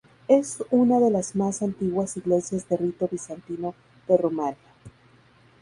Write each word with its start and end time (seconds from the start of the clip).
Es 0.27 0.63
una 0.71 0.99
de 0.99 1.11
las 1.11 1.35
más 1.35 1.61
antiguas 1.61 2.17
iglesias 2.17 2.67
de 2.67 2.75
rito 2.75 3.07
bizantino 3.07 3.75
de 4.07 4.17
Rumania. 4.17 4.57